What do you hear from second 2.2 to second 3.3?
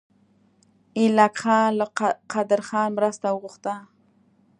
قدرخان مرسته